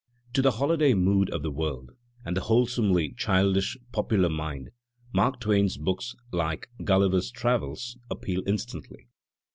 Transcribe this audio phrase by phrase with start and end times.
[0.33, 1.91] To the holiday mood of the world
[2.25, 4.71] and the wholesomely childish popular mind
[5.13, 9.09] Mark Twain's books, like "Gulliver's Travels," appeal instantly.